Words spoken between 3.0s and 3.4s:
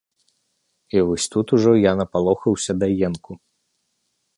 енку.